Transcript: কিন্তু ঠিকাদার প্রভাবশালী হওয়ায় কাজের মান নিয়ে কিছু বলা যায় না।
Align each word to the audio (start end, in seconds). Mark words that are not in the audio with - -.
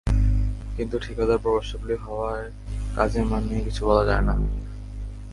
কিন্তু 0.75 0.95
ঠিকাদার 0.99 1.39
প্রভাবশালী 1.39 1.95
হওয়ায় 1.95 2.47
কাজের 2.95 3.25
মান 3.25 3.41
নিয়ে 3.43 3.65
কিছু 3.65 3.81
বলা 3.85 4.03
যায় 4.05 4.23
না। 4.27 4.35